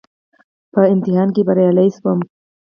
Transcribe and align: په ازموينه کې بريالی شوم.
په 0.71 0.79
ازموينه 0.91 1.23
کې 1.35 1.41
بريالی 1.47 1.87
شوم. 1.95 2.19